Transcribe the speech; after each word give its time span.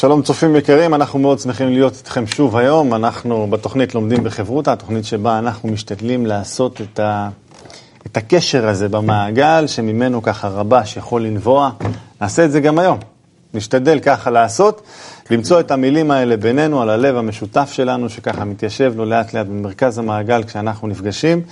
שלום 0.00 0.22
צופים 0.22 0.56
יקרים, 0.56 0.94
אנחנו 0.94 1.18
מאוד 1.18 1.38
שמחים 1.38 1.68
להיות 1.68 1.96
איתכם 1.98 2.26
שוב 2.26 2.56
היום. 2.56 2.94
אנחנו 2.94 3.46
בתוכנית 3.50 3.94
לומדים 3.94 4.24
בחברותא, 4.24 4.70
התוכנית 4.70 5.04
שבה 5.04 5.38
אנחנו 5.38 5.68
משתדלים 5.68 6.26
לעשות 6.26 6.80
את, 6.80 7.00
ה... 7.00 7.28
את 8.06 8.16
הקשר 8.16 8.68
הזה 8.68 8.88
במעגל, 8.88 9.66
שממנו 9.66 10.22
ככה 10.22 10.48
רבש 10.48 10.96
יכול 10.96 11.22
לנבוע. 11.22 11.70
נעשה 12.20 12.44
את 12.44 12.52
זה 12.52 12.60
גם 12.60 12.78
היום. 12.78 12.98
נשתדל 13.54 13.98
ככה 13.98 14.30
לעשות, 14.30 14.82
למצוא 15.30 15.60
את 15.60 15.70
המילים 15.70 16.10
האלה 16.10 16.36
בינינו, 16.36 16.82
על 16.82 16.90
הלב 16.90 17.16
המשותף 17.16 17.70
שלנו, 17.72 18.08
שככה 18.08 18.44
מתיישב 18.44 18.92
לו 18.96 19.04
לאט 19.04 19.34
לאט 19.34 19.46
במרכז 19.46 19.98
המעגל 19.98 20.42
כשאנחנו 20.42 20.88
נפגשים. 20.88 21.42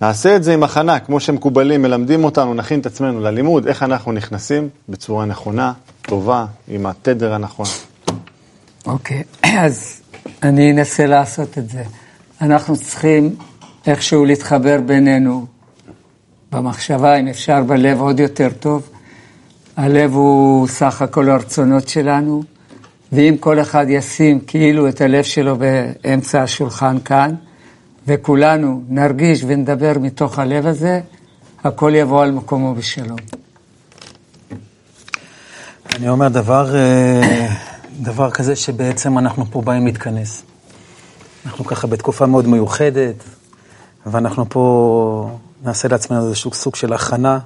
נעשה 0.00 0.36
את 0.36 0.44
זה 0.44 0.54
עם 0.54 0.62
הכנה, 0.62 0.98
כמו 0.98 1.20
שמקובלים, 1.20 1.82
מלמדים 1.82 2.24
אותנו, 2.24 2.54
נכין 2.54 2.80
את 2.80 2.86
עצמנו 2.86 3.20
ללימוד, 3.20 3.66
איך 3.66 3.82
אנחנו 3.82 4.12
נכנסים 4.12 4.68
בצורה 4.88 5.24
נכונה, 5.24 5.72
טובה, 6.08 6.46
עם 6.68 6.86
התדר 6.86 7.34
הנכון. 7.34 7.66
אוקיי, 8.86 9.22
okay. 9.44 9.48
אז 9.66 10.00
אני 10.42 10.72
אנסה 10.72 11.06
לעשות 11.06 11.58
את 11.58 11.70
זה. 11.70 11.82
אנחנו 12.40 12.76
צריכים 12.76 13.36
איכשהו 13.86 14.24
להתחבר 14.24 14.80
בינינו 14.86 15.46
במחשבה, 16.52 17.16
אם 17.16 17.28
אפשר 17.28 17.62
בלב 17.62 18.00
עוד 18.00 18.20
יותר 18.20 18.48
טוב. 18.60 18.88
הלב 19.76 20.14
הוא 20.14 20.68
סך 20.68 21.02
הכל 21.02 21.30
הרצונות 21.30 21.88
שלנו, 21.88 22.42
ואם 23.12 23.36
כל 23.40 23.60
אחד 23.60 23.86
ישים 23.88 24.40
כאילו 24.40 24.88
את 24.88 25.00
הלב 25.00 25.24
שלו 25.24 25.56
באמצע 25.56 26.42
השולחן 26.42 26.96
כאן, 27.04 27.34
וכולנו 28.06 28.82
נרגיש 28.88 29.44
ונדבר 29.46 29.92
מתוך 30.00 30.38
הלב 30.38 30.66
הזה, 30.66 31.00
הכל 31.64 31.92
יבוא 31.94 32.22
על 32.22 32.30
מקומו 32.30 32.74
בשלום. 32.74 33.18
אני 35.98 36.08
אומר 36.08 36.28
דבר, 36.28 36.76
אה, 36.76 37.48
דבר 38.00 38.30
כזה 38.30 38.56
שבעצם 38.56 39.18
אנחנו 39.18 39.46
פה 39.50 39.62
באים 39.62 39.86
להתכנס. 39.86 40.42
אנחנו 41.46 41.64
ככה 41.64 41.86
בתקופה 41.86 42.26
מאוד 42.26 42.46
מיוחדת, 42.46 43.14
ואנחנו 44.06 44.48
פה 44.48 45.38
נעשה 45.62 45.88
לעצמנו 45.88 46.26
איזשהו 46.26 46.54
סוג 46.54 46.76
של 46.76 46.92
הכנה, 46.92 47.38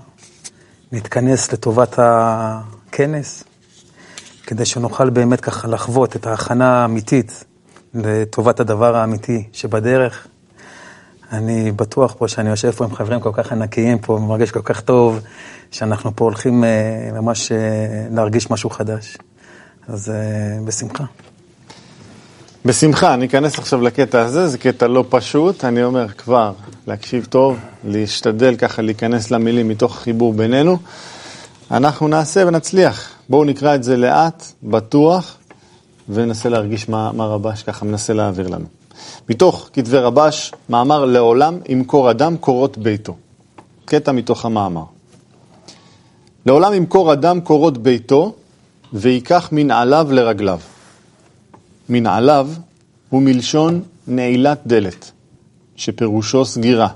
נתכנס 0.93 1.53
לטובת 1.53 1.99
הכנס, 1.99 3.45
כדי 4.47 4.65
שנוכל 4.65 5.11
באמת 5.11 5.41
ככה 5.41 5.69
לחוות 5.69 6.17
את 6.17 6.27
ההכנה 6.27 6.83
האמיתית 6.83 7.45
לטובת 7.95 8.61
הדבר 8.61 8.97
האמיתי 8.97 9.49
שבדרך. 9.53 10.27
אני 11.33 11.73
בטוח 11.73 12.15
פה 12.19 12.29
שאני 12.29 12.51
יושב 12.51 12.71
פה 12.71 12.85
עם 12.85 12.95
חברים 12.95 13.21
כל 13.21 13.31
כך 13.33 13.53
ענקיים 13.53 13.99
פה, 13.99 14.13
ומרגיש 14.13 14.51
כל 14.51 14.63
כך 14.65 14.81
טוב, 14.81 15.21
שאנחנו 15.71 16.17
פה 16.17 16.25
הולכים 16.25 16.65
אה, 16.65 17.11
ממש 17.13 17.53
אה, 17.53 17.59
להרגיש 18.11 18.51
משהו 18.51 18.71
חדש. 18.71 19.19
אז 19.89 20.11
אה, 20.11 20.65
בשמחה. 20.65 21.05
בשמחה, 22.65 23.15
אני 23.15 23.27
אכנס 23.27 23.59
עכשיו 23.59 23.81
לקטע 23.81 24.21
הזה, 24.21 24.49
זה 24.49 24.59
קטע 24.59 24.87
לא 24.87 25.05
פשוט, 25.09 25.65
אני 25.65 25.85
אומר 25.85 26.09
כבר, 26.09 26.53
להקשיב 26.87 27.25
טוב, 27.25 27.59
להשתדל 27.85 28.57
ככה 28.57 28.83
להיכנס 28.83 29.31
למילים 29.31 29.69
מתוך 29.69 29.97
חיבור 29.97 30.33
בינינו. 30.33 30.79
אנחנו 31.71 32.09
נעשה 32.09 32.45
ונצליח. 32.47 33.11
בואו 33.29 33.45
נקרא 33.45 33.75
את 33.75 33.85
זה 33.85 33.97
לאט, 33.97 34.45
בטוח, 34.63 35.37
וננסה 36.09 36.49
להרגיש 36.49 36.89
מה, 36.89 37.13
מה 37.13 37.27
רבש 37.27 37.63
ככה 37.63 37.85
מנסה 37.85 38.13
להעביר 38.13 38.49
לנו. 38.49 38.82
מתוך 39.29 39.71
כתבי 39.73 39.99
רבש, 39.99 40.53
מאמר 40.69 41.05
לעולם 41.05 41.59
ימכור 41.69 42.11
אדם 42.11 42.37
קורות 42.37 42.79
ביתו. 42.79 43.17
קטע 43.85 44.13
מתוך 44.13 44.45
המאמר. 44.45 44.85
לעולם 46.47 46.75
ימכור 46.75 47.13
אדם 47.13 47.41
קורות 47.41 47.79
ביתו, 47.79 48.35
ויקח 48.93 49.49
מנעליו 49.53 50.09
לרגליו. 50.11 50.61
מנעליו 51.89 52.49
הוא 53.09 53.23
מלשון 53.23 53.83
נעילת 54.07 54.61
דלת, 54.67 55.11
שפירושו 55.77 56.45
סגירה. 56.45 56.89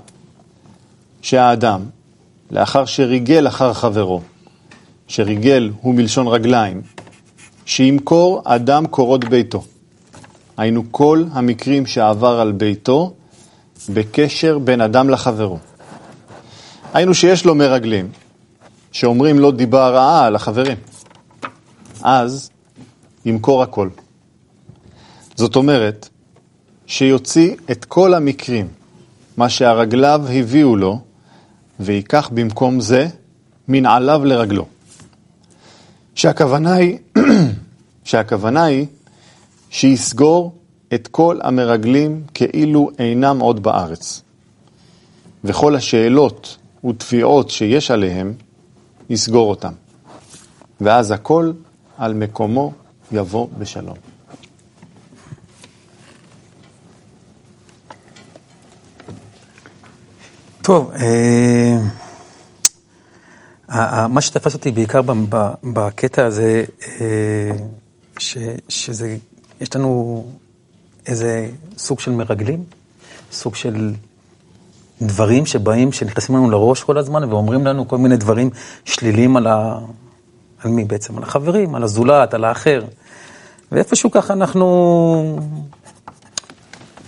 שהאדם, 1.21 1.81
לאחר 2.51 2.85
שריגל 2.85 3.47
אחר 3.47 3.73
חברו, 3.73 4.21
שריגל 5.07 5.71
הוא 5.81 5.95
מלשון 5.95 6.27
רגליים, 6.27 6.81
שימכור 7.65 8.41
אדם 8.45 8.87
קורות 8.87 9.25
ביתו. 9.25 9.63
היינו 10.57 10.83
כל 10.91 11.23
המקרים 11.31 11.85
שעבר 11.85 12.39
על 12.39 12.51
ביתו 12.51 13.13
בקשר 13.89 14.59
בין 14.59 14.81
אדם 14.81 15.09
לחברו. 15.09 15.57
היינו 16.93 17.13
שיש 17.13 17.45
לו 17.45 17.55
מרגלים, 17.55 18.09
שאומרים 18.91 19.39
לו 19.39 19.51
דיבה 19.51 19.89
רעה 19.89 20.25
על 20.25 20.35
החברים. 20.35 20.77
אז 22.03 22.49
ימכור 23.25 23.63
הכל. 23.63 23.89
זאת 25.35 25.55
אומרת, 25.55 26.09
שיוציא 26.87 27.55
את 27.71 27.85
כל 27.85 28.13
המקרים, 28.13 28.67
מה 29.37 29.49
שהרגליו 29.49 30.21
הביאו 30.29 30.75
לו, 30.75 30.99
ויקח 31.79 32.29
במקום 32.33 32.79
זה 32.79 33.07
מנעליו 33.67 34.25
לרגלו. 34.25 34.65
שהכוונה 36.15 36.73
היא, 36.73 36.97
שהכוונה 38.03 38.63
היא 38.63 38.85
שיסגור 39.69 40.55
את 40.93 41.07
כל 41.07 41.39
המרגלים 41.43 42.23
כאילו 42.33 42.89
אינם 42.99 43.39
עוד 43.39 43.63
בארץ. 43.63 44.21
וכל 45.43 45.75
השאלות 45.75 46.57
ותביעות 46.85 47.49
שיש 47.49 47.91
עליהם, 47.91 48.33
יסגור 49.09 49.49
אותם. 49.49 49.73
ואז 50.81 51.11
הכל 51.11 51.51
על 51.97 52.13
מקומו 52.13 52.73
יבוא 53.11 53.47
בשלום. 53.57 53.97
טוב, 60.61 60.91
אה, 63.69 64.07
מה 64.07 64.21
שתפס 64.21 64.53
אותי 64.53 64.71
בעיקר 64.71 65.01
בקטע 65.63 66.25
הזה, 66.25 66.63
אה, 67.01 67.51
שזה 68.69 69.17
יש 69.61 69.75
לנו 69.75 70.25
איזה 71.07 71.49
סוג 71.77 71.99
של 71.99 72.11
מרגלים, 72.11 72.63
סוג 73.31 73.55
של 73.55 73.93
דברים 75.01 75.45
שבאים, 75.45 75.91
שנכנסים 75.91 76.35
לנו 76.35 76.49
לראש 76.49 76.83
כל 76.83 76.97
הזמן 76.97 77.23
ואומרים 77.23 77.65
לנו 77.65 77.87
כל 77.87 77.97
מיני 77.97 78.17
דברים 78.17 78.49
שליליים 78.85 79.37
על, 79.37 79.47
ה... 79.47 79.79
על 80.63 80.71
מי 80.71 80.83
בעצם? 80.83 81.17
על 81.17 81.23
החברים, 81.23 81.75
על 81.75 81.83
הזולת, 81.83 82.33
על 82.33 82.45
האחר. 82.45 82.81
ואיפשהו 83.71 84.11
ככה 84.11 84.33
אנחנו 84.33 85.39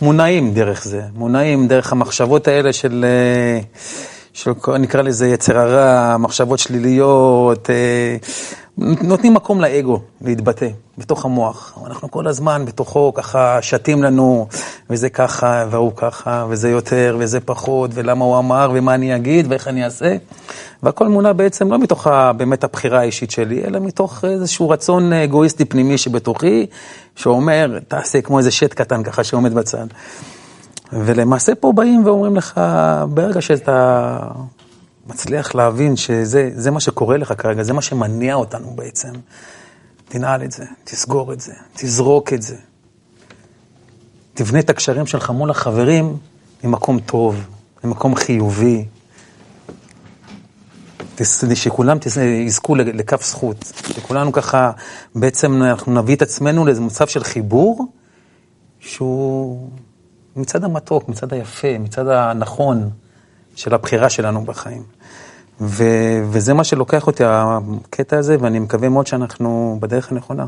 מונעים 0.01 0.53
דרך 0.53 0.83
זה, 0.83 1.01
מונעים 1.15 1.67
דרך 1.67 1.91
המחשבות 1.91 2.47
האלה 2.47 2.73
של... 2.73 3.05
של 4.33 4.51
נקרא 4.79 5.01
לזה 5.01 5.27
יצר 5.27 5.57
הרע, 5.57 6.17
מחשבות 6.17 6.59
שליליות, 6.59 7.69
אה, 7.69 8.17
נותנים 8.79 9.33
מקום 9.33 9.61
לאגו 9.61 9.99
להתבטא 10.21 10.67
בתוך 10.97 11.25
המוח. 11.25 11.79
אנחנו 11.85 12.11
כל 12.11 12.27
הזמן 12.27 12.65
בתוכו 12.65 13.13
ככה 13.13 13.61
שתים 13.61 14.03
לנו, 14.03 14.47
וזה 14.89 15.09
ככה, 15.09 15.65
והוא 15.69 15.91
ככה, 15.95 16.45
וזה 16.49 16.69
יותר, 16.69 17.17
וזה 17.19 17.39
פחות, 17.39 17.91
ולמה 17.93 18.25
הוא 18.25 18.37
אמר, 18.37 18.71
ומה 18.73 18.95
אני 18.95 19.15
אגיד, 19.15 19.45
ואיך 19.49 19.67
אני 19.67 19.85
אעשה. 19.85 20.15
והכל 20.83 21.07
מונע 21.07 21.33
בעצם 21.33 21.71
לא 21.71 21.79
מתוך 21.79 22.07
באמת 22.37 22.63
הבחירה 22.63 22.99
האישית 22.99 23.31
שלי, 23.31 23.63
אלא 23.63 23.79
מתוך 23.79 24.25
איזשהו 24.25 24.69
רצון 24.69 25.13
אגואיסטי 25.13 25.65
פנימי 25.65 25.97
שבתוכי, 25.97 26.65
שאומר, 27.15 27.79
תעשה 27.87 28.21
כמו 28.21 28.37
איזה 28.37 28.51
שט 28.51 28.73
קטן 28.73 29.03
ככה 29.03 29.23
שעומד 29.23 29.53
בצד. 29.53 29.87
ולמעשה 30.93 31.55
פה 31.55 31.71
באים 31.71 32.05
ואומרים 32.05 32.35
לך, 32.35 32.61
ברגע 33.09 33.41
שאתה 33.41 34.17
מצליח 35.09 35.55
להבין 35.55 35.95
שזה 35.95 36.71
מה 36.71 36.79
שקורה 36.79 37.17
לך 37.17 37.33
כרגע, 37.37 37.63
זה 37.63 37.73
מה 37.73 37.81
שמניע 37.81 38.35
אותנו 38.35 38.73
בעצם, 38.75 39.11
תנעל 40.05 40.43
את 40.43 40.51
זה, 40.51 40.65
תסגור 40.83 41.33
את 41.33 41.41
זה, 41.41 41.53
תזרוק 41.73 42.33
את 42.33 42.41
זה. 42.41 42.55
תבנה 44.33 44.59
את 44.59 44.69
הקשרים 44.69 45.05
שלך 45.05 45.29
מול 45.29 45.49
החברים 45.49 46.17
ממקום 46.63 46.99
טוב, 46.99 47.35
ממקום 47.83 48.15
חיובי. 48.15 48.85
שכולם 51.53 51.97
יזכו 52.45 52.75
לכף 52.75 53.25
זכות, 53.25 53.73
שכולנו 53.95 54.31
ככה, 54.31 54.71
בעצם 55.15 55.63
אנחנו 55.63 56.01
נביא 56.01 56.15
את 56.15 56.21
עצמנו 56.21 56.65
לאיזה 56.65 56.81
מצב 56.81 57.07
של 57.07 57.23
חיבור 57.23 57.87
שהוא 58.79 59.69
מצד 60.35 60.63
המתוק, 60.63 61.09
מצד 61.09 61.33
היפה, 61.33 61.77
מצד 61.79 62.07
הנכון 62.07 62.89
של 63.59 63.73
הבחירה 63.73 64.09
שלנו 64.09 64.41
בחיים. 64.45 64.83
ו, 65.61 65.83
וזה 66.29 66.53
מה 66.53 66.63
שלוקח 66.63 67.07
אותי, 67.07 67.23
הקטע 67.25 68.17
הזה, 68.17 68.37
ואני 68.39 68.59
מקווה 68.59 68.89
מאוד 68.89 69.07
שאנחנו 69.07 69.77
בדרך 69.79 70.11
הנכונה. 70.11 70.45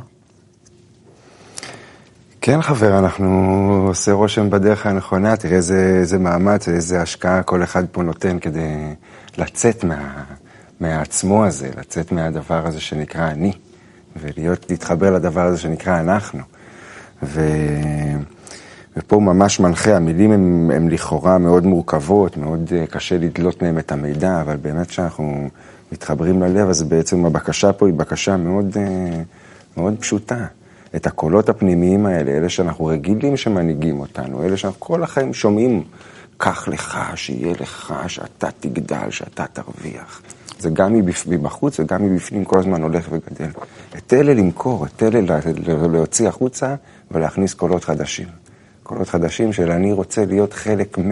כן, 2.41 2.61
חבר, 2.61 2.99
אנחנו 2.99 3.27
עושה 3.87 4.11
רושם 4.11 4.49
בדרך 4.49 4.85
הנכונה, 4.85 5.35
תראה 5.35 5.55
איזה, 5.55 5.97
איזה 5.99 6.19
מאמץ, 6.19 6.67
איזה 6.67 7.01
השקעה 7.01 7.43
כל 7.43 7.63
אחד 7.63 7.83
פה 7.91 8.03
נותן 8.03 8.39
כדי 8.39 8.95
לצאת 9.37 9.83
מה, 9.83 10.23
מהעצמו 10.79 11.45
הזה, 11.45 11.69
לצאת 11.77 12.11
מהדבר 12.11 12.67
הזה 12.67 12.79
שנקרא 12.79 13.31
אני, 13.31 13.51
ולהיות, 14.15 14.69
להתחבר 14.69 15.11
לדבר 15.11 15.41
הזה 15.41 15.57
שנקרא 15.57 15.99
אנחנו. 15.99 16.43
ו... 17.23 17.41
ופה 18.97 19.15
הוא 19.15 19.23
ממש 19.23 19.59
מנחה, 19.59 19.95
המילים 19.95 20.31
הן 20.71 20.89
לכאורה 20.89 21.37
מאוד 21.37 21.65
מורכבות, 21.65 22.37
מאוד 22.37 22.71
אה, 22.75 22.87
קשה 22.87 23.17
לדלות 23.17 23.63
מהם 23.63 23.77
את 23.77 23.91
המידע, 23.91 24.41
אבל 24.41 24.55
באמת 24.55 24.87
כשאנחנו 24.87 25.49
מתחברים 25.91 26.41
ללב, 26.41 26.69
אז 26.69 26.83
בעצם 26.83 27.25
הבקשה 27.25 27.73
פה 27.73 27.87
היא 27.87 27.93
בקשה 27.93 28.37
מאוד, 28.37 28.77
אה, 28.77 29.21
מאוד 29.77 29.95
פשוטה. 29.99 30.45
את 30.95 31.07
הקולות 31.07 31.49
הפנימיים 31.49 32.05
האלה, 32.05 32.31
אלה 32.31 32.49
שאנחנו 32.49 32.85
רגילים 32.85 33.37
שמנהיגים 33.37 33.99
אותנו, 33.99 34.43
אלה 34.43 34.57
שאנחנו 34.57 34.79
כל 34.79 35.03
החיים 35.03 35.33
שומעים, 35.33 35.83
קח 36.37 36.67
לך, 36.67 36.99
שיהיה 37.15 37.53
לך, 37.59 37.93
שאתה 38.07 38.47
תגדל, 38.59 39.09
שאתה 39.09 39.45
תרוויח. 39.53 40.21
זה 40.59 40.69
גם 40.69 40.93
מבחוץ 41.27 41.79
וגם 41.79 42.03
מבפנים 42.05 42.45
כל 42.45 42.59
הזמן 42.59 42.81
הולך 42.81 43.07
וגדל. 43.11 43.49
את 43.97 44.13
אלה 44.13 44.33
למכור, 44.33 44.85
את 44.85 45.03
אלה 45.03 45.39
להוציא 45.91 46.27
החוצה 46.27 46.75
ולהכניס 47.11 47.53
קולות 47.53 47.83
חדשים. 47.83 48.40
קולות 48.93 49.09
חדשים 49.09 49.53
של 49.53 49.71
אני 49.71 49.91
רוצה 49.91 50.25
להיות 50.25 50.53
חלק 50.53 50.97
מ... 50.97 51.11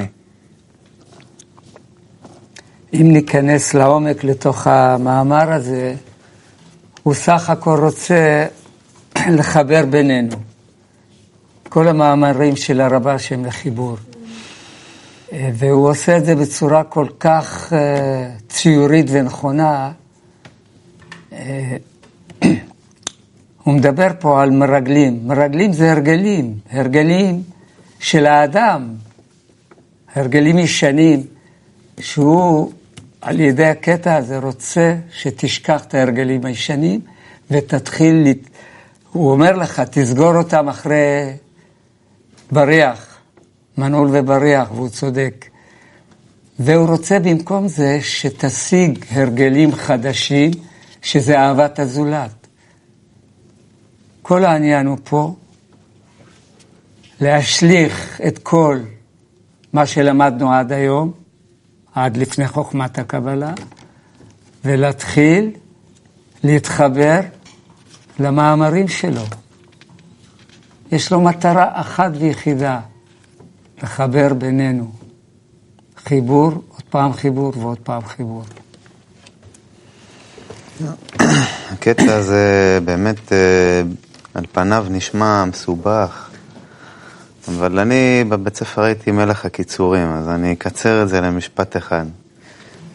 אם 2.94 3.10
ניכנס 3.14 3.74
לעומק 3.74 4.24
לתוך 4.24 4.68
המאמר 4.68 5.54
הזה, 5.54 5.94
הוא 7.04 7.14
סך 7.14 7.50
הכל 7.50 7.80
רוצה 7.80 8.46
לחבר 9.38 9.86
בינינו. 9.86 10.36
כל 11.70 11.88
המאמרים 11.88 12.56
של 12.56 12.82
הרבה 12.82 13.20
שהם 13.20 13.46
לחיבור. 13.46 13.98
והוא 15.32 15.90
עושה 15.90 16.18
את 16.18 16.26
זה 16.26 16.36
בצורה 16.36 16.84
כל 16.84 17.08
כך 17.20 17.74
אה, 17.74 18.30
ציורית 18.50 19.06
ונכונה. 19.10 19.92
אה, 21.34 21.78
הוא 23.64 23.74
מדבר 23.74 24.08
פה 24.20 24.42
על 24.42 24.52
מרגלים. 24.52 25.20
מרגלים 25.28 25.74
זה 25.74 25.92
הרגלים, 25.92 26.54
הרגלים 26.72 27.44
של 28.00 28.26
האדם, 28.26 28.96
הרגלים 30.16 30.58
ישנים, 30.58 31.24
שהוא 32.00 32.72
על 33.22 33.40
ידי 33.40 33.66
הקטע 33.66 34.16
הזה 34.16 34.38
רוצה 34.38 34.96
שתשכח 35.12 35.86
את 35.86 35.94
ההרגלים 35.94 36.46
הישנים 36.46 37.02
ותתחיל, 37.52 38.28
הוא 39.12 39.32
אומר 39.32 39.56
לך, 39.56 39.80
תסגור 39.80 40.36
אותם 40.36 40.70
אחרי 40.70 41.34
בריח, 42.52 43.18
מנעול 43.78 44.10
ובריח, 44.12 44.72
והוא 44.72 44.90
צודק. 44.90 45.46
והוא 46.60 46.88
רוצה 46.88 47.20
במקום 47.20 47.68
זה 47.68 48.00
שתשיג 48.02 49.06
הרגלים 49.12 49.76
חדשים, 49.76 50.52
שזה 51.02 51.40
אהבת 51.40 51.80
הזולת. 51.80 52.48
כל 54.22 54.46
העניין 54.46 54.86
הוא 54.86 54.98
פה 55.04 55.36
להשליך 57.22 58.22
את 58.28 58.38
כל 58.38 58.80
מה 59.74 59.86
שלמדנו 59.86 60.54
עד 60.54 60.72
היום, 60.72 61.12
עד 61.96 62.18
לפני 62.18 62.48
חוכמת 62.48 63.00
הקבלה, 63.00 63.54
ולהתחיל 64.66 65.52
להתחבר 66.44 67.20
למאמרים 68.20 68.88
שלו. 68.88 69.24
יש 70.92 71.12
לו 71.12 71.22
מטרה 71.22 71.82
אחת 71.82 72.12
ויחידה, 72.20 72.80
לחבר 73.84 74.34
בינינו. 74.34 74.92
חיבור, 75.98 76.52
עוד 76.52 76.84
פעם 76.90 77.14
חיבור 77.14 77.54
ועוד 77.58 77.78
פעם 77.84 78.02
חיבור. 78.06 78.44
הקטע 81.72 82.16
הזה 82.16 82.80
באמת 82.86 83.34
אה, 83.34 83.82
על 84.34 84.46
פניו 84.52 84.86
נשמע 84.90 85.46
מסובך, 85.46 86.29
אבל 87.50 87.80
אני 87.80 88.24
בבית 88.30 88.56
ספר 88.56 88.82
הייתי 88.82 89.12
מלך 89.12 89.46
הקיצורים, 89.46 90.08
אז 90.08 90.30
אני 90.30 90.54
אקצר 90.54 91.04
את 91.04 91.10
זה 91.10 91.22
למשפט 91.22 91.78
אחד. 91.78 92.06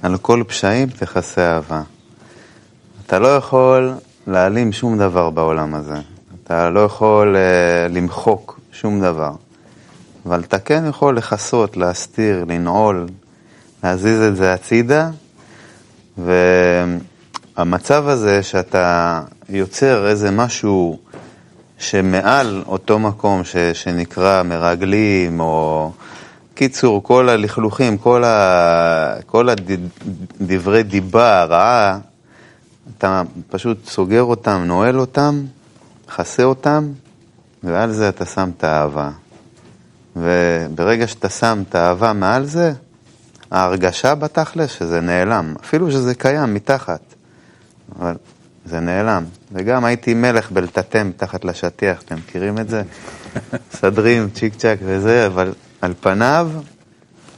על 0.03 0.17
כל 0.17 0.43
פשעים 0.47 0.89
תכסה 0.89 1.55
אהבה. 1.55 1.83
אתה 3.07 3.19
לא 3.19 3.37
יכול 3.37 3.93
להעלים 4.27 4.73
שום 4.73 4.99
דבר 4.99 5.31
בעולם 5.31 5.75
הזה. 5.75 6.01
אתה 6.45 6.71
לא 6.71 6.81
יכול 6.81 7.37
uh, 7.37 7.93
למחוק 7.93 8.61
שום 8.73 9.01
דבר. 9.01 9.33
אבל 10.27 10.41
אתה 10.41 10.59
כן 10.59 10.85
יכול 10.89 11.17
לכסות, 11.17 11.77
להסתיר, 11.77 12.45
לנעול, 12.49 13.07
להזיז 13.85 14.21
את 14.21 14.37
זה 14.37 14.53
הצידה, 14.53 15.11
והמצב 17.57 18.09
הזה 18.09 18.43
שאתה 18.43 19.21
יוצר 19.49 20.09
איזה 20.09 20.31
משהו 20.31 20.99
שמעל 21.85 22.63
אותו 22.67 22.99
מקום 22.99 23.45
ש, 23.45 23.57
שנקרא 23.57 24.43
מרגלים, 24.43 25.41
או 25.41 25.93
קיצור, 26.55 27.03
כל 27.03 27.29
הלכלוכים, 27.29 27.99
כל, 27.99 28.25
ה, 28.25 29.17
כל 29.27 29.49
הדברי 29.49 30.83
דיבה, 30.83 31.41
הרעה, 31.41 31.99
אתה 32.99 33.23
פשוט 33.51 33.87
סוגר 33.87 34.23
אותם, 34.23 34.63
נועל 34.67 35.01
אותם, 35.01 35.45
מכסה 36.09 36.43
אותם, 36.43 36.93
ועל 37.63 37.93
זה 37.93 38.09
אתה 38.09 38.25
שם 38.25 38.51
את 38.57 38.65
האהבה. 38.65 39.11
וברגע 40.17 41.07
שאתה 41.07 41.29
שם 41.29 41.63
את 41.69 41.75
האהבה 41.75 42.13
מעל 42.13 42.45
זה, 42.45 42.73
ההרגשה 43.51 44.15
בתכלס 44.15 44.71
שזה 44.71 45.01
נעלם, 45.01 45.55
אפילו 45.65 45.91
שזה 45.91 46.15
קיים 46.15 46.55
מתחת, 46.55 47.01
אבל 47.99 48.15
זה 48.65 48.81
נעלם. 48.81 49.25
וגם 49.53 49.85
הייתי 49.85 50.15
מלך 50.15 50.51
בלטאטא 50.51 51.03
מתחת 51.03 51.45
לשטיח, 51.45 52.03
אתם 52.03 52.17
מכירים 52.17 52.59
את 52.59 52.69
זה? 52.69 52.83
מסדרים 53.75 54.31
צ'יק 54.31 54.55
צ'אק 54.55 54.79
וזה, 54.83 55.27
אבל 55.27 55.53
על 55.81 55.95
פניו, 56.01 56.51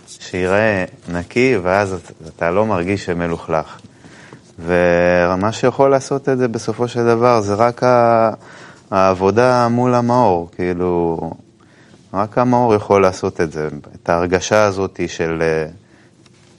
שיראה 0.09 0.85
נקי, 1.13 1.57
ואז 1.63 1.97
אתה 2.37 2.51
לא 2.51 2.67
מרגיש 2.67 3.05
שמלוכלך. 3.05 3.79
ומה 4.59 5.53
שיכול 5.53 5.91
לעשות 5.91 6.29
את 6.29 6.39
זה 6.39 6.49
בסופו 6.49 6.89
של 6.89 7.05
דבר 7.05 7.41
זה 7.41 7.55
רק 7.55 7.83
העבודה 8.91 9.69
מול 9.69 9.95
המאור, 9.95 10.51
כאילו, 10.57 11.31
רק 12.15 12.39
המאור 12.39 12.75
יכול 12.75 13.03
לעשות 13.03 13.41
את 13.41 13.53
זה, 13.53 13.69
את 14.03 14.09
ההרגשה 14.09 14.65
הזאת 14.65 15.01
של 15.07 15.43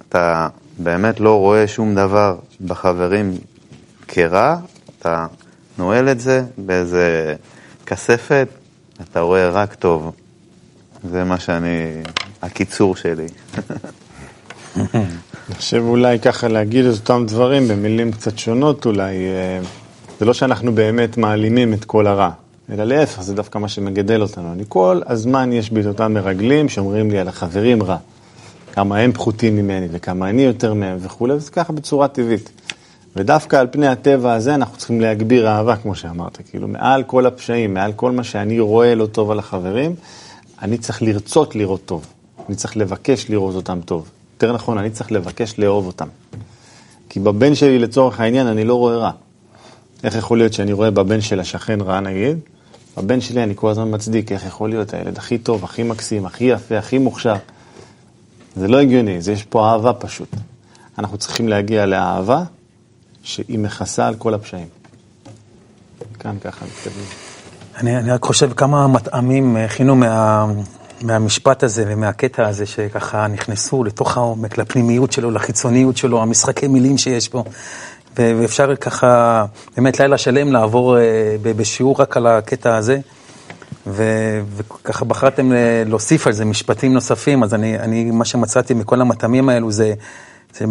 אתה 0.10 0.48
באמת 0.78 1.20
לא 1.20 1.40
רואה 1.40 1.68
שום 1.68 1.96
דבר 1.96 2.36
בחברים 2.66 3.38
כרע, 4.08 4.56
אתה 5.00 5.28
נועל 5.78 6.10
את 6.10 6.20
זה 6.20 6.44
באיזה 6.58 7.36
כספת, 7.86 8.48
אתה 9.02 9.20
רואה 9.20 9.50
רק 9.50 9.76
טוב. 9.76 10.12
זה 11.12 11.24
מה 11.24 11.40
שאני, 11.40 12.04
הקיצור 12.42 12.96
שלי. 12.96 13.28
אני 14.78 15.56
חושב 15.56 15.82
אולי 15.88 16.20
ככה 16.20 16.48
להגיד 16.48 16.86
את 16.86 16.94
אותם 16.94 17.24
דברים 17.28 17.68
במילים 17.68 18.12
קצת 18.12 18.38
שונות 18.38 18.86
אולי. 18.86 19.16
אה, 19.16 19.60
זה 20.20 20.26
לא 20.26 20.34
שאנחנו 20.34 20.76
באמת 20.76 21.18
מעלימים 21.18 21.74
את 21.74 21.86
כל 21.86 22.08
הרע, 22.08 22.30
אלא 22.72 22.84
להפך, 22.84 23.22
זה 23.22 23.36
דווקא 23.36 23.58
מה 23.58 23.68
שמגדל 23.68 24.22
אותנו. 24.22 24.52
אני 24.52 24.64
כל 24.68 25.02
הזמן 25.06 25.54
יש 25.54 25.70
בי 25.70 25.82
את 25.82 25.86
אותם 25.86 26.14
מרגלים 26.14 26.70
שאומרים 26.70 27.12
לי 27.12 27.20
על 27.20 27.28
החברים 27.28 27.84
רע. 27.84 27.98
כמה 28.74 28.98
הם 28.98 29.12
פחותים 29.12 29.56
ממני 29.56 29.88
וכמה 29.92 30.30
אני 30.30 30.42
יותר 30.42 30.74
מהם 30.74 30.98
וכולי, 31.02 31.34
וזה 31.34 31.52
ככה 31.52 31.74
בצורה 31.74 32.08
טבעית. 32.08 32.50
ודווקא 33.18 33.56
על 33.56 33.68
פני 33.72 33.88
הטבע 33.88 34.34
הזה 34.34 34.56
אנחנו 34.56 34.78
צריכים 34.78 35.02
להגביר 35.02 35.48
אהבה, 35.48 35.76
כמו 35.76 35.96
שאמרת. 35.96 36.38
כאילו, 36.50 36.68
מעל 36.68 37.04
כל 37.04 37.26
הפשעים, 37.26 37.74
מעל 37.74 37.94
כל 37.94 38.12
מה 38.12 38.24
שאני 38.24 38.60
רואה 38.60 38.96
לא 38.96 39.06
טוב 39.06 39.32
על 39.32 39.40
החברים, 39.40 39.96
אני 40.62 40.78
צריך 40.78 41.02
לרצות 41.02 41.56
לראות 41.56 41.86
טוב. 41.86 42.06
אני 42.48 42.56
צריך 42.56 42.78
לבקש 42.78 43.30
לראות 43.30 43.56
אותם 43.56 43.80
טוב. 43.86 44.10
יותר 44.34 44.54
נכון, 44.54 44.78
אני 44.78 44.90
צריך 44.90 45.12
לבקש 45.12 45.60
לאהוב 45.60 45.88
אותם. 45.88 46.08
כי 47.10 47.20
בבן 47.20 47.56
שלי, 47.56 47.80
לצורך 47.80 48.20
העניין, 48.20 48.48
אני 48.48 48.64
לא 48.64 48.76
רואה 48.76 48.98
רע. 48.98 49.12
איך 50.04 50.16
יכול 50.16 50.38
להיות 50.38 50.54
שאני 50.54 50.74
רואה 50.74 50.92
בבן 50.92 51.22
של 51.22 51.40
השכן 51.40 51.82
רע, 51.82 52.00
נגיד? 52.00 52.38
בבן 52.98 53.22
שלי 53.22 53.44
אני 53.44 53.54
כל 53.56 53.70
הזמן 53.70 53.94
מצדיק, 53.96 54.32
איך 54.32 54.46
יכול 54.46 54.70
להיות 54.70 54.94
הילד 54.94 55.18
הכי 55.18 55.38
טוב, 55.38 55.64
הכי 55.64 55.84
מקסים, 55.84 56.26
הכי 56.26 56.44
יפה, 56.44 56.78
הכי 56.78 56.98
מוכשר. 56.98 57.36
זה 58.56 58.68
לא 58.68 58.78
הגיוני, 58.80 59.22
זה 59.22 59.32
יש 59.32 59.44
פה 59.44 59.70
אהבה 59.70 59.94
פשוט. 59.94 60.30
אנחנו 61.00 61.18
צריכים 61.18 61.48
להגיע 61.48 61.86
לאהבה 61.86 62.44
שהיא 63.28 63.60
מכסה 63.60 64.08
על 64.08 64.16
כל 64.16 64.34
הפשעים. 64.34 64.68
כאן 66.20 66.38
ככה 66.44 66.66
מתקדמים. 66.66 67.06
אני, 67.78 67.98
אני 67.98 68.12
רק 68.12 68.24
חושב 68.24 68.54
כמה 68.54 68.88
מטעמים 68.88 69.58
הכינו 69.58 69.96
מה, 69.96 70.46
מהמשפט 71.02 71.64
הזה 71.64 71.84
ומהקטע 71.88 72.48
הזה 72.48 72.66
שככה 72.66 73.28
נכנסו 73.28 73.84
לתוך 73.84 74.18
העומק, 74.18 74.58
לפנימיות 74.58 75.12
שלו, 75.12 75.32
לחיצוניות 75.32 75.98
שלו, 75.98 76.22
המשחקי 76.22 76.68
מילים 76.68 76.98
שיש 76.98 77.28
פה. 77.28 77.44
ואפשר 78.16 78.76
ככה, 78.76 79.46
באמת 79.76 80.00
לילה 80.00 80.18
שלם 80.18 80.52
לעבור 80.52 80.98
אה, 80.98 81.36
בשיעור 81.44 82.02
רק 82.02 82.18
על 82.18 82.28
הקטע 82.28 82.76
הזה. 82.76 83.00
ו- 83.88 84.42
וככה 84.56 85.06
בחרתם 85.06 85.52
להוסיף 85.86 86.28
על 86.28 86.34
זה 86.34 86.46
משפטים 86.46 86.94
נוספים, 86.94 87.44
אז 87.44 87.54
אני, 87.54 87.80
אני 87.80 88.12
מה 88.12 88.26
שמצאתי 88.26 88.74
מכל 88.74 89.02
המטעמים 89.02 89.50
האלו 89.50 89.72
זה, 89.72 89.94
זה 90.58 90.66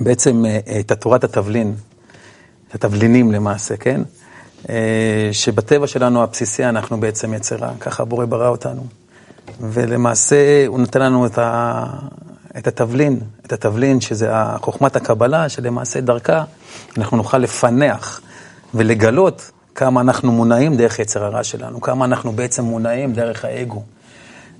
בעצם 0.00 0.44
אה, 0.46 0.80
את 0.80 0.92
תורת 0.92 1.24
התבלין, 1.24 1.74
את 2.68 2.74
התבלינים 2.74 3.32
למעשה, 3.32 3.76
כן? 3.76 4.00
אה, 4.70 5.28
שבטבע 5.32 5.86
שלנו 5.86 6.22
הבסיסי 6.22 6.64
אנחנו 6.64 7.00
בעצם 7.00 7.34
יצר 7.34 7.56
רע, 7.56 7.72
ככה 7.80 8.02
הבורא 8.02 8.24
ברא 8.24 8.48
אותנו. 8.48 8.86
ולמעשה 9.60 10.66
הוא 10.66 10.80
נותן 10.80 11.02
לנו 11.02 11.26
את, 11.26 11.38
ה, 11.38 11.84
את 12.58 12.66
התבלין, 12.66 13.20
את 13.46 13.52
התבלין 13.52 14.00
שזה 14.00 14.30
חוכמת 14.60 14.96
הקבלה, 14.96 15.48
שלמעשה 15.48 16.00
דרכה 16.00 16.44
אנחנו 16.98 17.16
נוכל 17.16 17.38
לפנח 17.38 18.20
ולגלות 18.74 19.50
כמה 19.74 20.00
אנחנו 20.00 20.32
מונעים 20.32 20.76
דרך 20.76 20.98
יצר 20.98 21.24
הרע 21.24 21.44
שלנו, 21.44 21.80
כמה 21.80 22.04
אנחנו 22.04 22.32
בעצם 22.32 22.64
מונעים 22.64 23.12
דרך 23.12 23.44
האגו. 23.44 23.82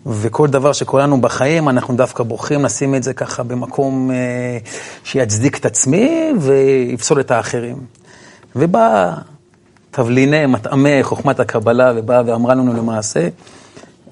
וכל 0.07 0.49
דבר 0.49 0.73
שקורה 0.73 1.03
לנו 1.03 1.21
בחיים, 1.21 1.69
אנחנו 1.69 1.97
דווקא 1.97 2.25
בוחרים 2.25 2.65
לשים 2.65 2.95
את 2.95 3.03
זה 3.03 3.15
ככה 3.15 3.43
במקום 3.43 4.11
אה, 4.11 4.59
שיצדיק 5.05 5.59
את 5.59 5.67
עצמי 5.67 6.33
ויפסול 6.41 7.21
את 7.21 7.31
האחרים. 7.31 7.77
ובא 8.57 9.15
תבליני, 9.91 10.47
מטעמי 10.47 11.03
חוכמת 11.03 11.41
הקבלה, 11.41 11.93
ובאה 11.97 12.23
ואמרה 12.27 12.55
לנו 12.55 12.73
למעשה, 12.73 13.29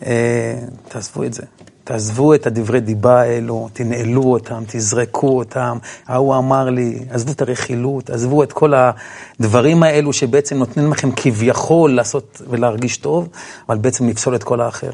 אה, 0.06 0.54
תעזבו 0.88 1.24
את 1.24 1.34
זה. 1.34 1.42
תעזבו 1.84 2.34
את 2.34 2.46
הדברי 2.46 2.80
דיבה 2.80 3.20
האלו, 3.20 3.68
תנעלו 3.72 4.22
אותם, 4.22 4.62
תזרקו 4.66 5.38
אותם. 5.38 5.78
ההוא 6.06 6.36
אמר 6.36 6.70
לי, 6.70 6.98
עזבו 7.10 7.32
את 7.32 7.42
הרכילות, 7.42 8.10
עזבו 8.10 8.42
את 8.42 8.52
כל 8.52 8.72
הדברים 8.74 9.82
האלו 9.82 10.12
שבעצם 10.12 10.56
נותנים 10.56 10.92
לכם 10.92 11.10
כביכול 11.16 11.94
לעשות 11.94 12.42
ולהרגיש 12.50 12.96
טוב, 12.96 13.28
אבל 13.68 13.78
בעצם 13.78 14.08
לפסול 14.08 14.34
את 14.34 14.44
כל 14.44 14.60
האחר. 14.60 14.90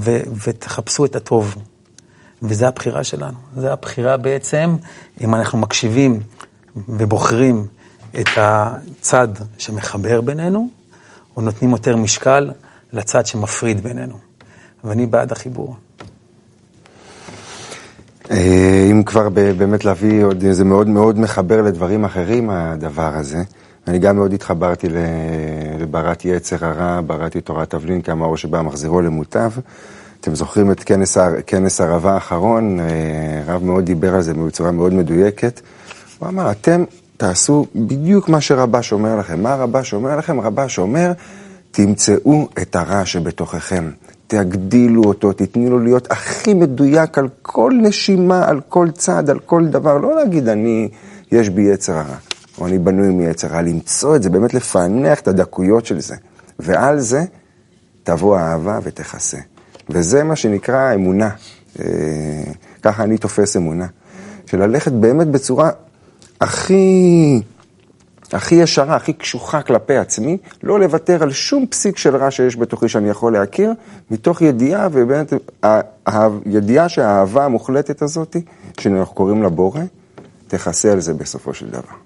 ו- 0.00 0.20
ותחפשו 0.46 1.04
את 1.04 1.16
הטוב. 1.16 1.54
וזו 2.42 2.66
הבחירה 2.66 3.04
שלנו. 3.04 3.38
זו 3.56 3.68
הבחירה 3.68 4.16
בעצם, 4.16 4.76
אם 5.20 5.34
אנחנו 5.34 5.58
מקשיבים 5.58 6.20
ובוחרים 6.88 7.66
את 8.20 8.28
הצד 8.36 9.28
שמחבר 9.58 10.20
בינינו, 10.20 10.68
או 11.36 11.42
נותנים 11.42 11.70
יותר 11.70 11.96
משקל 11.96 12.50
לצד 12.92 13.26
שמפריד 13.26 13.82
בינינו. 13.82 14.18
ואני 14.84 15.06
בעד 15.06 15.32
החיבור. 15.32 15.76
אה, 18.30 18.88
אם 18.90 19.02
כבר 19.02 19.28
באמת 19.28 19.84
להביא 19.84 20.24
עוד, 20.24 20.44
זה 20.50 20.64
מאוד 20.64 20.88
מאוד 20.88 21.18
מחבר 21.18 21.62
לדברים 21.62 22.04
אחרים, 22.04 22.50
הדבר 22.50 23.14
הזה. 23.14 23.42
אני 23.88 23.98
גם 23.98 24.16
מאוד 24.16 24.32
התחברתי 24.32 24.86
לברת 25.80 26.24
יצר 26.24 26.66
הרע, 26.66 27.00
בראתי 27.06 27.40
תורת 27.40 27.70
תבלין, 27.70 28.02
כאמרו 28.02 28.36
שבא 28.36 28.62
מחזירו 28.62 29.00
למוטב. 29.00 29.50
אתם 30.20 30.34
זוכרים 30.34 30.70
את 30.70 30.84
כנס, 30.84 31.18
כנס 31.46 31.80
הרבה 31.80 32.12
האחרון, 32.12 32.80
אה, 32.80 32.86
הרב 33.46 33.64
מאוד 33.64 33.84
דיבר 33.84 34.14
על 34.14 34.22
זה 34.22 34.34
בצורה 34.34 34.70
מאוד 34.70 34.94
מדויקת. 34.94 35.60
הוא 36.18 36.28
אמר, 36.28 36.50
אתם 36.50 36.84
תעשו 37.16 37.66
בדיוק 37.74 38.28
מה 38.28 38.40
שרבש 38.40 38.92
אומר 38.92 39.16
לכם. 39.16 39.42
מה 39.42 39.54
רבש 39.54 39.94
אומר 39.94 40.16
לכם? 40.16 40.40
רבש 40.40 40.78
אומר, 40.78 41.12
תמצאו 41.70 42.48
את 42.62 42.76
הרע 42.76 43.04
שבתוככם. 43.04 43.90
תגדילו 44.26 45.04
אותו, 45.04 45.32
תתני 45.32 45.70
לו 45.70 45.78
להיות 45.78 46.10
הכי 46.10 46.54
מדויק 46.54 47.18
על 47.18 47.28
כל 47.42 47.72
נשימה, 47.82 48.48
על 48.48 48.60
כל 48.68 48.90
צעד, 48.90 49.30
על 49.30 49.38
כל 49.38 49.66
דבר. 49.66 49.98
לא 49.98 50.16
להגיד, 50.16 50.48
אני, 50.48 50.88
יש 51.32 51.48
בי 51.48 51.62
יצר 51.62 51.92
הרע, 51.92 52.16
או 52.58 52.66
אני 52.66 52.78
בנוי 52.78 53.08
מיצר 53.08 53.46
הרע, 53.46 53.62
למצוא 53.62 54.16
את 54.16 54.22
זה, 54.22 54.30
באמת 54.30 54.54
לפענח 54.54 55.20
את 55.20 55.28
הדקויות 55.28 55.86
של 55.86 56.00
זה. 56.00 56.16
ועל 56.58 57.00
זה 57.00 57.24
תבוא 58.02 58.36
האהבה 58.36 58.78
ותכסה. 58.82 59.38
וזה 59.88 60.24
מה 60.24 60.36
שנקרא 60.36 60.94
אמונה. 60.94 61.30
אה, 61.80 61.84
ככה 62.82 63.04
אני 63.04 63.18
תופס 63.18 63.56
אמונה. 63.56 63.86
של 64.46 64.58
ללכת 64.58 64.92
באמת 64.92 65.26
בצורה 65.26 65.70
הכי, 66.40 67.42
הכי 68.32 68.54
ישרה, 68.54 68.96
הכי 68.96 69.12
קשוחה 69.12 69.62
כלפי 69.62 69.96
עצמי, 69.96 70.38
לא 70.62 70.80
לוותר 70.80 71.22
על 71.22 71.32
שום 71.32 71.66
פסיק 71.66 71.98
של 71.98 72.16
רע 72.16 72.30
שיש 72.30 72.56
בתוכי 72.56 72.88
שאני 72.88 73.08
יכול 73.08 73.32
להכיר, 73.32 73.72
מתוך 74.10 74.42
ידיעה, 74.42 74.88
ובאמת, 74.92 75.32
הידיעה 76.06 76.88
שהאהבה 76.88 77.44
המוחלטת 77.44 78.02
הזאת, 78.02 78.36
שאנחנו 78.80 79.14
קוראים 79.14 79.42
לה 79.42 79.48
בורא, 79.48 79.80
תכסה 80.48 80.92
על 80.92 81.00
זה 81.00 81.14
בסופו 81.14 81.54
של 81.54 81.68
דבר. 81.68 82.05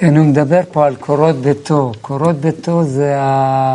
כן, 0.00 0.16
הוא 0.16 0.26
מדבר 0.26 0.60
פה 0.72 0.86
על 0.86 0.96
קורות 0.96 1.36
ביתו. 1.36 1.92
קורות 2.00 2.36
ביתו 2.36 2.84
זה 2.84 3.16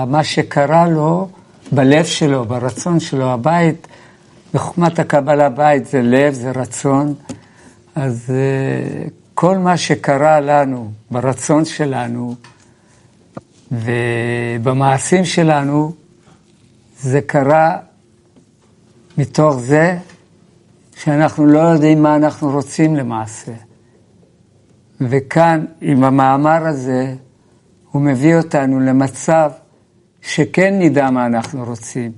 מה 0.08 0.24
שקרה 0.24 0.88
לו 0.88 1.30
בלב 1.72 2.06
שלו, 2.06 2.46
ברצון 2.46 3.00
שלו. 3.00 3.32
הבית, 3.32 3.88
בחוכמת 4.54 5.00
הקבלה, 5.00 5.50
בית 5.50 5.86
זה 5.86 6.02
לב, 6.02 6.34
זה 6.34 6.52
רצון. 6.52 7.14
אז 7.96 8.30
uh, 8.30 9.10
כל 9.34 9.58
מה 9.58 9.78
שקרה 9.78 10.40
לנו 10.40 10.92
ברצון 11.12 11.66
שלנו 11.66 12.36
ובמעשים 13.72 15.26
שלנו, 15.26 15.92
זה 17.00 17.22
קרה 17.22 17.78
מתוך 19.18 19.56
זה 19.60 19.98
שאנחנו 20.96 21.46
לא 21.46 21.60
יודעים 21.60 22.04
מה 22.04 22.16
אנחנו 22.16 22.52
רוצים 22.52 22.96
למעשה. 22.96 23.52
וכאן, 25.02 25.66
עם 25.82 26.04
המאמר 26.04 26.68
הזה, 26.68 27.14
הוא 27.92 28.02
מביא 28.02 28.36
אותנו 28.36 28.80
למצב 28.80 29.52
שכן 30.22 30.80
נדע 30.80 31.10
מה 31.10 31.26
אנחנו 31.26 31.66
רוצים. 31.66 32.12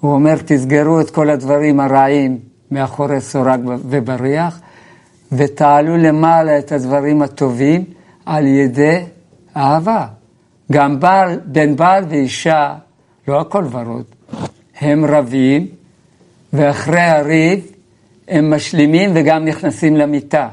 הוא 0.00 0.12
אומר, 0.12 0.34
תסגרו 0.44 1.00
את 1.00 1.10
כל 1.10 1.30
הדברים 1.30 1.80
הרעים 1.80 2.38
מאחורי 2.70 3.20
סורג 3.20 3.60
ובריח, 3.64 4.60
ותעלו 5.32 5.96
למעלה 5.96 6.58
את 6.58 6.72
הדברים 6.72 7.22
הטובים 7.22 7.84
על 8.26 8.46
ידי 8.46 9.04
אהבה. 9.56 10.06
גם 10.72 11.00
בעל, 11.00 11.40
בין 11.44 11.76
בעל 11.76 12.04
ואישה, 12.08 12.74
לא 13.28 13.40
הכל 13.40 13.64
ורוד, 13.70 14.04
הם 14.80 15.04
רבים, 15.04 15.66
ואחרי 16.52 17.00
הריב 17.00 17.66
הם 18.28 18.54
משלימים 18.54 19.10
וגם 19.14 19.44
נכנסים 19.44 19.96
למיטה. 19.96 20.48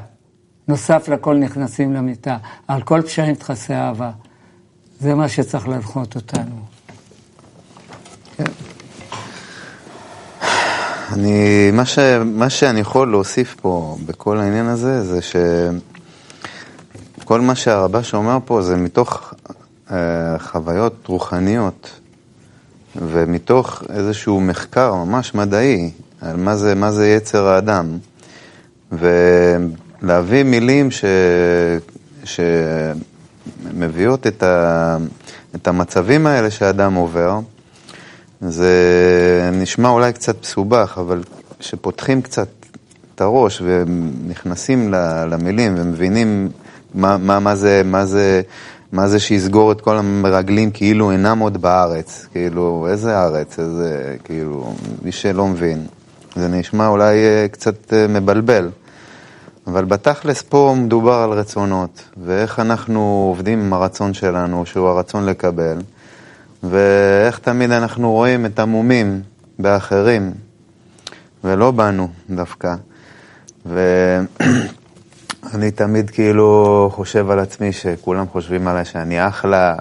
נוסף 0.68 1.08
לכל 1.08 1.36
נכנסים 1.36 1.94
למיטה. 1.94 2.36
על 2.68 2.82
כל 2.82 3.02
פשעים 3.02 3.34
תכסה 3.34 3.74
אהבה. 3.74 4.10
זה 5.00 5.14
מה 5.14 5.28
שצריך 5.28 5.68
להנחות 5.68 6.16
אותנו. 6.16 6.60
כן. 8.36 8.44
אני, 11.12 11.70
מה, 11.72 11.84
ש, 11.84 11.98
מה 12.24 12.50
שאני 12.50 12.80
יכול 12.80 13.10
להוסיף 13.10 13.56
פה 13.60 13.96
בכל 14.06 14.38
העניין 14.38 14.66
הזה, 14.66 15.04
זה 15.04 15.18
שכל 17.18 17.40
מה 17.40 17.54
שהרבש 17.54 18.14
אומר 18.14 18.38
פה 18.44 18.62
זה 18.62 18.76
מתוך 18.76 19.34
אה, 19.90 20.38
חוויות 20.38 21.06
רוחניות 21.06 21.90
ומתוך 22.96 23.82
איזשהו 23.88 24.40
מחקר 24.40 24.94
ממש 24.94 25.34
מדעי 25.34 25.90
על 26.20 26.36
מה 26.36 26.56
זה, 26.56 26.74
מה 26.74 26.92
זה 26.92 27.08
יצר 27.08 27.46
האדם. 27.46 27.98
ולהביא 30.02 30.42
מילים 30.42 30.90
ש, 30.90 31.04
שמביאות 32.24 34.26
את, 34.26 34.42
ה, 34.42 34.96
את 35.54 35.68
המצבים 35.68 36.26
האלה 36.26 36.50
שהאדם 36.50 36.94
עובר, 36.94 37.40
זה 38.40 38.70
נשמע 39.52 39.88
אולי 39.88 40.12
קצת 40.12 40.36
מסובך, 40.42 40.98
אבל 41.00 41.22
כשפותחים 41.58 42.22
קצת 42.22 42.48
את 43.14 43.20
הראש 43.20 43.62
ונכנסים 43.64 44.94
למילים 45.30 45.74
ומבינים 45.78 46.48
מה, 46.94 47.16
מה, 47.16 47.38
מה, 47.38 47.56
זה, 47.56 47.82
מה, 47.84 48.06
זה, 48.06 48.42
מה 48.92 49.08
זה 49.08 49.20
שיסגור 49.20 49.72
את 49.72 49.80
כל 49.80 49.98
המרגלים 49.98 50.70
כאילו 50.70 51.10
אינם 51.10 51.38
עוד 51.38 51.62
בארץ, 51.62 52.26
כאילו, 52.32 52.86
איזה 52.90 53.18
ארץ, 53.18 53.58
איזה, 53.58 54.16
כאילו, 54.24 54.74
מי 55.02 55.12
שלא 55.12 55.46
מבין. 55.46 55.86
זה 56.36 56.48
נשמע 56.48 56.88
אולי 56.88 57.24
אה, 57.24 57.48
קצת 57.48 57.92
אה, 57.92 58.08
מבלבל. 58.08 58.68
אבל 59.68 59.84
בתכלס 59.84 60.42
פה 60.42 60.74
מדובר 60.78 61.12
על 61.12 61.30
רצונות, 61.30 62.04
ואיך 62.24 62.60
אנחנו 62.60 63.26
עובדים 63.28 63.60
עם 63.60 63.72
הרצון 63.72 64.14
שלנו, 64.14 64.66
שהוא 64.66 64.88
הרצון 64.88 65.26
לקבל. 65.26 65.78
ואיך 66.62 67.38
תמיד 67.38 67.70
אנחנו 67.70 68.12
רואים 68.12 68.46
את 68.46 68.58
המומים 68.58 69.22
באחרים, 69.58 70.32
ולא 71.44 71.70
בנו 71.70 72.08
דווקא. 72.30 72.74
ואני 73.66 75.70
תמיד 75.80 76.10
כאילו 76.10 76.90
חושב 76.92 77.30
על 77.30 77.38
עצמי 77.38 77.72
שכולם 77.72 78.26
חושבים 78.26 78.68
עליי 78.68 78.84
שאני 78.84 79.28
אחלה, 79.28 79.74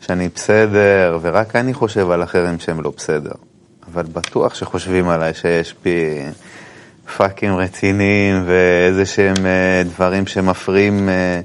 שאני 0.00 0.28
בסדר, 0.34 1.18
ורק 1.22 1.56
אני 1.56 1.74
חושב 1.74 2.10
על 2.10 2.22
אחרים 2.22 2.58
שהם 2.58 2.80
לא 2.80 2.92
בסדר. 2.96 3.34
אבל 3.92 4.02
בטוח 4.02 4.54
שחושבים 4.54 5.08
עליי 5.08 5.34
שיש 5.34 5.74
בי 5.84 6.24
פאקים 7.16 7.56
רציניים 7.56 8.42
ואיזה 8.46 9.06
שהם 9.06 9.46
אה, 9.46 9.82
דברים 9.84 10.26
שמפריעים 10.26 11.08
אה, 11.08 11.40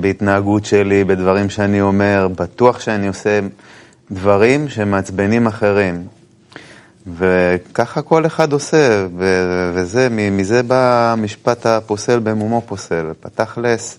בהתנהגות 0.00 0.64
שלי, 0.64 1.04
בדברים 1.04 1.50
שאני 1.50 1.80
אומר, 1.80 2.28
בטוח 2.36 2.80
שאני 2.80 3.08
עושה 3.08 3.40
דברים 4.10 4.68
שמעצבנים 4.68 5.46
אחרים. 5.46 6.06
וככה 7.06 8.02
כל 8.02 8.26
אחד 8.26 8.52
עושה, 8.52 9.06
וזה, 9.74 10.08
מזה 10.10 10.62
בא 10.62 11.12
המשפט 11.12 11.66
הפוסל 11.66 12.18
במומו 12.18 12.62
פוסל, 12.66 13.06
פתח 13.20 13.58
לס. 13.62 13.98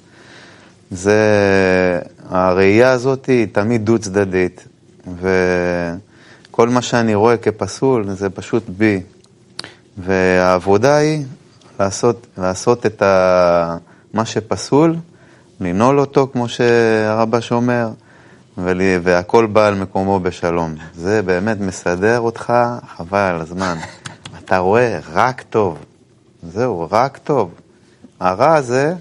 זה, 0.91 1.19
הראייה 2.29 2.91
הזאת 2.91 3.25
היא 3.25 3.47
תמיד 3.51 3.85
דו 3.85 3.99
צדדית, 3.99 4.67
וכל 5.21 6.69
מה 6.69 6.81
שאני 6.81 7.15
רואה 7.15 7.37
כפסול 7.37 8.09
זה 8.09 8.29
פשוט 8.29 8.63
בי. 8.67 9.01
והעבודה 9.97 10.95
היא 10.95 11.25
לעשות, 11.79 12.27
לעשות 12.37 12.85
את 12.85 13.01
ה, 13.01 13.77
מה 14.13 14.25
שפסול, 14.25 14.95
לנעול 15.59 15.99
אותו, 15.99 16.27
כמו 16.33 16.49
שהרבש 16.49 17.51
אומר, 17.51 17.89
ולי, 18.57 18.99
והכל 19.03 19.45
בא 19.45 19.67
על 19.67 19.75
מקומו 19.75 20.19
בשלום. 20.19 20.75
זה 20.95 21.21
באמת 21.21 21.59
מסדר 21.59 22.19
אותך, 22.19 22.53
חבל 22.97 23.19
על 23.19 23.41
הזמן. 23.41 23.77
אתה 24.39 24.57
רואה 24.57 24.99
רק 25.13 25.41
טוב. 25.41 25.77
זהו, 26.43 26.87
רק 26.91 27.17
טוב. 27.17 27.51
הרע 28.19 28.55
הזה, 28.55 28.93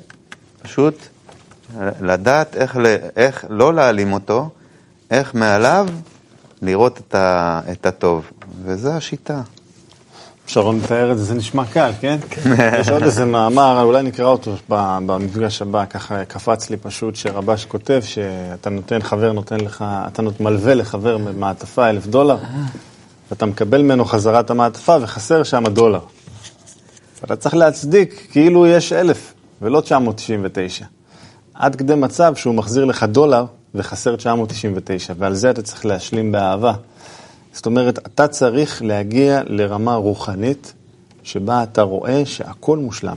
פשוט 0.62 0.94
לדעת 2.00 2.56
איך, 2.56 2.78
איך 3.16 3.44
לא 3.48 3.74
להעלים 3.74 4.12
אותו, 4.12 4.50
איך 5.10 5.34
מעליו 5.34 5.88
לראות 6.62 6.98
את, 6.98 7.14
ה, 7.14 7.60
את 7.72 7.86
הטוב. 7.86 8.30
וזו 8.64 8.92
השיטה. 8.92 9.42
שרון 10.46 10.76
מתאר 10.76 11.12
את 11.12 11.18
זה, 11.18 11.24
זה 11.24 11.34
נשמע 11.34 11.64
קל, 11.64 11.90
כן? 12.00 12.18
יש 12.80 12.88
עוד 12.88 13.02
איזה 13.02 13.24
מאמר, 13.24 13.82
אולי 13.82 14.02
נקרא 14.02 14.26
אותו 14.26 14.54
במפגש 14.70 15.62
הבא, 15.62 15.84
ככה 15.84 16.24
קפץ 16.24 16.70
לי 16.70 16.76
פשוט, 16.76 17.16
שרבש 17.16 17.64
כותב 17.64 18.00
שאתה 18.04 18.70
נותן, 18.70 19.02
חבר 19.02 19.32
נותן 19.32 19.60
לך, 19.60 19.84
אתה 20.06 20.22
מלווה 20.40 20.74
לחבר 20.74 21.18
מעטפה 21.18 21.90
אלף 21.90 22.06
דולר, 22.06 22.36
ואתה 23.30 23.46
מקבל 23.46 23.82
ממנו 23.82 24.04
חזרה 24.04 24.40
את 24.40 24.50
המעטפה 24.50 24.96
וחסר 25.00 25.42
שם 25.42 25.68
דולר. 25.68 26.00
אתה 27.24 27.36
צריך 27.36 27.54
להצדיק 27.54 28.26
כאילו 28.30 28.66
יש 28.66 28.92
אלף 28.92 29.34
ולא 29.62 29.80
999. 29.80 30.84
עד 31.54 31.76
כדי 31.76 31.94
מצב 31.94 32.34
שהוא 32.36 32.54
מחזיר 32.54 32.84
לך 32.84 33.02
דולר 33.02 33.44
וחסר 33.74 34.16
999, 34.16 35.14
ועל 35.18 35.34
זה 35.34 35.50
אתה 35.50 35.62
צריך 35.62 35.86
להשלים 35.86 36.32
באהבה. 36.32 36.72
זאת 37.54 37.66
אומרת, 37.66 37.98
אתה 37.98 38.28
צריך 38.28 38.82
להגיע 38.82 39.40
לרמה 39.46 39.94
רוחנית 39.94 40.72
שבה 41.22 41.62
אתה 41.62 41.82
רואה 41.82 42.26
שהכל 42.26 42.78
מושלם. 42.78 43.16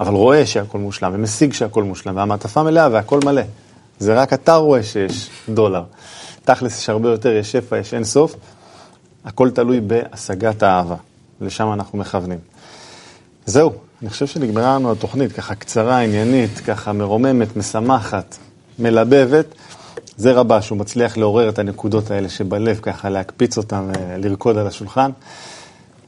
אבל 0.00 0.14
רואה 0.14 0.46
שהכל 0.46 0.78
מושלם, 0.78 1.10
ומשיג 1.14 1.52
שהכל 1.52 1.84
מושלם, 1.84 2.16
והמעטפה 2.16 2.62
מלאה 2.62 2.88
והכל 2.92 3.20
מלא. 3.24 3.42
זה 3.98 4.14
רק 4.14 4.32
אתה 4.32 4.54
רואה 4.54 4.82
שיש 4.82 5.30
דולר. 5.48 5.82
תכלס 6.44 6.78
יש 6.78 6.88
הרבה 6.88 7.10
יותר, 7.10 7.32
יש 7.32 7.52
שפע, 7.52 7.78
יש 7.78 7.94
אין 7.94 8.04
סוף. 8.04 8.36
הכל 9.24 9.50
תלוי 9.50 9.80
בהשגת 9.80 10.62
האהבה. 10.62 10.96
לשם 11.40 11.72
אנחנו 11.72 11.98
מכוונים. 11.98 12.38
זהו, 13.46 13.72
אני 14.02 14.10
חושב 14.10 14.26
שנגמרה 14.26 14.74
לנו 14.74 14.92
התוכנית, 14.92 15.32
ככה 15.32 15.54
קצרה, 15.54 15.98
עניינית, 15.98 16.58
ככה 16.58 16.92
מרוממת, 16.92 17.56
משמחת, 17.56 18.36
מלבבת. 18.78 19.46
זה 20.16 20.32
רבה, 20.32 20.62
שהוא 20.62 20.78
מצליח 20.78 21.16
לעורר 21.16 21.48
את 21.48 21.58
הנקודות 21.58 22.10
האלה 22.10 22.28
שבלב, 22.28 22.78
ככה 22.82 23.08
להקפיץ 23.08 23.56
אותן 23.56 23.88
ולרקוד 23.98 24.58
על 24.58 24.66
השולחן. 24.66 25.10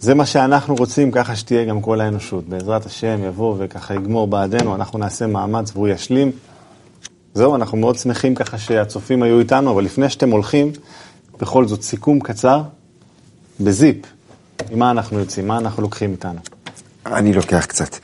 זה 0.01 0.15
מה 0.15 0.27
שאנחנו 0.27 0.75
רוצים, 0.75 1.11
ככה 1.11 1.37
שתהיה 1.37 1.65
גם 1.65 1.81
כל 1.81 2.01
האנושות. 2.01 2.49
בעזרת 2.49 2.87
השם 2.87 3.25
יבוא 3.25 3.57
וככה 3.59 3.95
יגמור 3.95 4.27
בעדנו, 4.27 4.75
אנחנו 4.75 4.99
נעשה 4.99 5.27
מאמץ 5.27 5.71
והוא 5.75 5.89
ישלים. 5.89 6.33
זהו, 7.35 7.55
אנחנו 7.55 7.79
מאוד 7.79 7.99
שמחים 7.99 8.35
ככה 8.35 8.59
שהצופים 8.59 9.23
היו 9.23 9.39
איתנו, 9.39 9.71
אבל 9.73 9.85
לפני 9.85 10.11
שאתם 10.11 10.31
הולכים, 10.31 10.73
בכל 11.41 11.67
זאת 11.67 11.83
סיכום 11.83 12.21
קצר, 12.21 12.63
בזיפ, 13.61 13.97
עם 14.71 14.79
מה 14.79 14.91
אנחנו 14.91 15.19
יוצאים, 15.19 15.49
מה 15.49 15.59
אנחנו 15.59 15.83
לוקחים 15.83 16.13
איתנו. 16.13 16.39
אני 17.07 17.33
לוקח 17.33 17.65
קצת. 17.65 17.97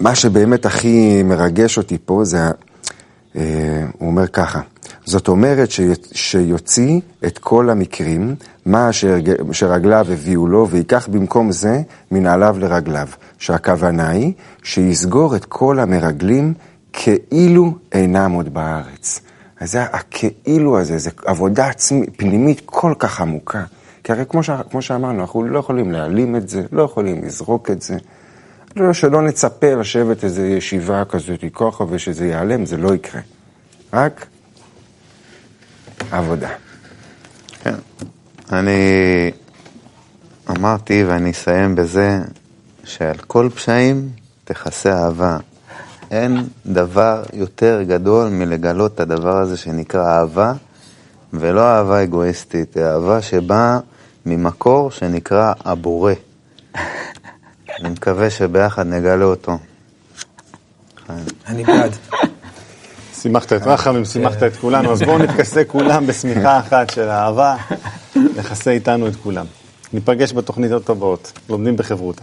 מה 0.00 0.14
שבאמת 0.14 0.66
הכי 0.66 1.22
מרגש 1.22 1.78
אותי 1.78 1.98
פה 2.04 2.20
זה, 2.24 2.38
אה, 2.38 2.50
הוא 3.98 4.08
אומר 4.08 4.26
ככה, 4.26 4.60
זאת 5.04 5.28
אומרת 5.28 5.68
שיוציא 6.12 7.00
את 7.26 7.38
כל 7.38 7.70
המקרים, 7.70 8.34
מה 8.66 8.90
שרגליו 9.52 10.06
הביאו 10.12 10.46
לו, 10.46 10.68
ויקח 10.70 11.08
במקום 11.08 11.52
זה 11.52 11.82
מנעליו 12.10 12.56
לרגליו. 12.58 13.08
שהכוונה 13.38 14.08
היא 14.08 14.32
שיסגור 14.62 15.36
את 15.36 15.44
כל 15.44 15.78
המרגלים 15.78 16.54
כאילו 16.92 17.74
אינם 17.92 18.32
עוד 18.32 18.54
בארץ. 18.54 19.20
אז 19.60 19.70
זה 19.70 19.82
הכאילו 19.82 20.78
הזה, 20.78 20.98
זו 20.98 21.10
עבודה 21.24 21.66
עצמית, 21.66 22.10
פנימית 22.16 22.62
כל 22.64 22.94
כך 22.98 23.20
עמוקה. 23.20 23.64
כי 24.04 24.12
הרי 24.12 24.24
כמו, 24.28 24.42
ש... 24.42 24.50
כמו 24.70 24.82
שאמרנו, 24.82 25.20
אנחנו 25.20 25.44
לא 25.44 25.58
יכולים 25.58 25.92
להעלים 25.92 26.36
את 26.36 26.48
זה, 26.48 26.62
לא 26.72 26.82
יכולים 26.82 27.24
לזרוק 27.24 27.70
את 27.70 27.82
זה. 27.82 27.96
לא, 28.76 28.92
שלא 28.92 29.22
נצפה 29.22 29.74
לשבת 29.74 30.24
איזו 30.24 30.42
ישיבה 30.42 31.04
כזאת 31.04 31.44
ככה 31.54 31.84
ושזה 31.88 32.26
ייעלם, 32.26 32.66
זה 32.66 32.76
לא 32.76 32.94
יקרה. 32.94 33.20
רק 33.92 34.26
עבודה. 36.10 36.48
כן. 37.62 37.74
אני 38.52 39.30
אמרתי, 40.50 41.04
ואני 41.04 41.30
אסיים 41.30 41.74
בזה, 41.74 42.18
שעל 42.84 43.16
כל 43.26 43.48
פשעים 43.54 44.08
תכסה 44.44 45.04
אהבה. 45.04 45.38
אין 46.10 46.46
דבר 46.66 47.22
יותר 47.32 47.82
גדול 47.82 48.28
מלגלות 48.28 48.94
את 48.94 49.00
הדבר 49.00 49.36
הזה 49.36 49.56
שנקרא 49.56 50.18
אהבה, 50.18 50.52
ולא 51.32 51.60
אהבה 51.60 52.02
אגואיסטית, 52.02 52.76
אהבה 52.76 53.22
שבאה 53.22 53.78
ממקור 54.26 54.90
שנקרא 54.90 55.52
הבורא. 55.64 56.12
אני 57.80 57.88
מקווה 57.88 58.30
שביחד 58.30 58.86
נגלה 58.86 59.24
אותו. 59.24 59.58
אני 61.46 61.64
בעד. 61.64 61.92
שימחת 63.14 63.52
את 63.52 63.62
רחמים, 63.62 64.04
שימחת 64.04 64.42
את 64.42 64.56
כולנו, 64.56 64.92
אז 64.92 65.02
בואו 65.02 65.18
נתכסה 65.18 65.64
כולם 65.64 66.06
בשמיכה 66.06 66.58
אחת 66.58 66.90
של 66.90 67.08
אהבה, 67.08 67.56
נכסה 68.16 68.70
איתנו 68.70 69.08
את 69.08 69.16
כולם. 69.16 69.46
ניפגש 69.92 70.32
בתוכניות 70.32 70.90
הבאות, 70.90 71.32
לומדים 71.48 71.76
בחברותא. 71.76 72.22